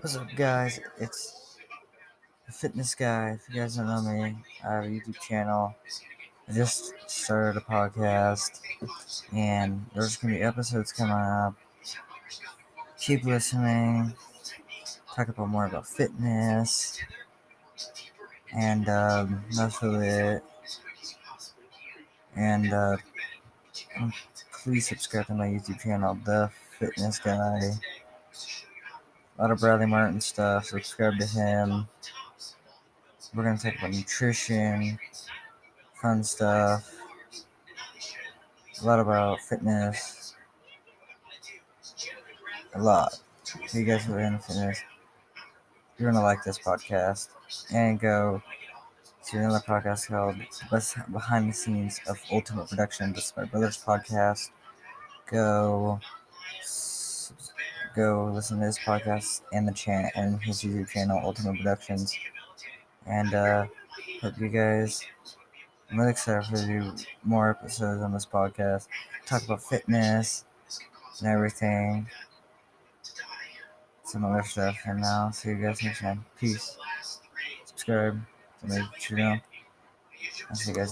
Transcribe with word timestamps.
What's 0.00 0.14
up, 0.14 0.28
guys? 0.36 0.78
It's 0.98 1.56
the 2.46 2.52
Fitness 2.52 2.94
Guy. 2.94 3.30
If 3.30 3.52
you 3.52 3.60
guys 3.60 3.74
don't 3.74 3.86
know 3.86 4.00
me, 4.00 4.36
I 4.64 4.74
have 4.74 4.84
a 4.84 4.86
YouTube 4.86 5.18
channel. 5.18 5.74
I 6.48 6.52
just 6.52 6.94
started 7.10 7.58
a 7.58 7.60
podcast, 7.60 8.60
and 9.34 9.84
there's 9.96 10.16
gonna 10.16 10.34
be 10.34 10.40
episodes 10.40 10.92
coming 10.92 11.14
up. 11.14 11.54
Keep 12.96 13.24
listening. 13.24 14.14
Talk 15.16 15.30
about 15.30 15.48
more 15.48 15.66
about 15.66 15.88
fitness, 15.88 17.00
and 18.54 18.88
um, 18.88 19.42
that's 19.56 19.82
really 19.82 20.06
it. 20.06 20.44
And 22.36 22.72
uh, 22.72 22.98
please 24.62 24.86
subscribe 24.86 25.26
to 25.26 25.34
my 25.34 25.48
YouTube 25.48 25.80
channel, 25.80 26.16
The 26.24 26.52
Fitness 26.78 27.18
Guy. 27.18 27.72
A 29.38 29.42
lot 29.42 29.52
of 29.52 29.60
Bradley 29.60 29.86
Martyn 29.86 30.20
stuff. 30.20 30.66
Subscribe 30.66 31.16
to 31.18 31.24
him. 31.24 31.86
We're 33.32 33.44
gonna 33.44 33.56
talk 33.56 33.78
about 33.78 33.92
nutrition, 33.92 34.98
fun 35.94 36.24
stuff, 36.24 36.92
a 38.82 38.84
lot 38.84 38.98
about 38.98 39.40
fitness, 39.40 40.34
a 42.74 42.82
lot. 42.82 43.20
If 43.62 43.74
you 43.74 43.84
guys 43.84 44.08
are 44.08 44.18
into 44.18 44.40
fitness, 44.40 44.82
you're 45.98 46.10
gonna 46.10 46.24
like 46.24 46.42
this 46.42 46.58
podcast. 46.58 47.28
And 47.72 48.00
go 48.00 48.42
to 49.26 49.38
another 49.38 49.60
podcast 49.60 50.08
called 50.08 50.36
Behind 51.12 51.50
the 51.50 51.54
Scenes 51.54 52.00
of 52.08 52.18
Ultimate 52.32 52.70
Production. 52.70 53.12
This 53.12 53.26
is 53.26 53.34
my 53.36 53.44
brother's 53.44 53.76
podcast. 53.76 54.50
Go 55.30 56.00
go 57.98 58.30
listen 58.32 58.60
to 58.60 58.66
his 58.66 58.78
podcast 58.78 59.40
and 59.52 59.66
the 59.66 59.72
channel 59.72 60.08
and 60.14 60.40
his 60.40 60.62
YouTube 60.62 60.88
channel, 60.88 61.20
Ultimate 61.22 61.56
Productions. 61.56 62.16
And 63.06 63.34
uh, 63.34 63.66
hope 64.22 64.38
you 64.38 64.48
guys. 64.48 65.04
I'm 65.90 65.98
really 65.98 66.12
excited 66.12 66.44
for 66.48 66.64
do 66.64 66.92
more 67.24 67.50
episodes 67.50 68.02
on 68.02 68.12
this 68.12 68.24
podcast. 68.24 68.86
Talk 69.26 69.44
about 69.44 69.62
fitness 69.62 70.44
and 71.18 71.28
everything. 71.28 72.06
Some 74.04 74.24
other 74.24 74.44
stuff. 74.44 74.76
And 74.84 75.00
now, 75.00 75.30
see 75.30 75.50
you 75.50 75.56
guys 75.56 75.82
next 75.82 76.00
time. 76.00 76.24
Peace. 76.38 76.76
Subscribe 77.64 78.20
to 78.60 78.68
my 78.68 78.86
channel. 79.00 79.40
I'll 80.48 80.56
see 80.56 80.70
you 80.70 80.76
guys. 80.76 80.86